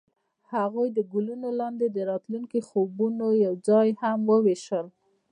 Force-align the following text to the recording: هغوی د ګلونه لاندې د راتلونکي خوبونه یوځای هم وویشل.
هغوی 0.53 0.87
د 0.93 0.99
ګلونه 1.11 1.49
لاندې 1.59 1.87
د 1.89 1.97
راتلونکي 2.09 2.59
خوبونه 2.67 3.25
یوځای 3.45 3.87
هم 4.01 4.19
وویشل. 4.31 4.87